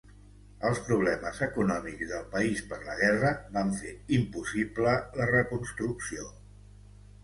[0.69, 6.31] Els problemes econòmics del país per la guerra van fer impossible la reconstrucció.